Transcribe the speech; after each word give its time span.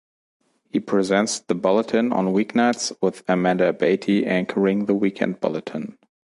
He 0.71 0.79
presents 0.79 1.41
the 1.41 1.53
bulletin 1.53 2.11
on 2.11 2.33
weeknights, 2.33 2.91
with 3.03 3.21
Amanda 3.27 3.69
Abate 3.69 4.25
anchoring 4.25 4.87
the 4.87 4.95
weekend 4.95 5.39
bulletin. 5.39 5.99